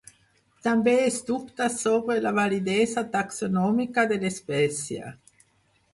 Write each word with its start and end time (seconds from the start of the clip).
També 0.67 0.93
es 1.01 1.17
dubta 1.27 1.67
sobre 1.75 2.17
la 2.27 2.33
validesa 2.39 3.05
taxonòmica 3.17 4.09
de 4.13 4.19
l'espècie. 4.25 5.17